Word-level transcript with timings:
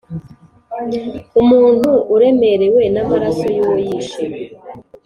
umuntu 1.41 1.89
uremerewe 2.15 2.81
n’amaraso 2.93 3.45
y’uwo 3.55 3.75
yishe 3.87 4.23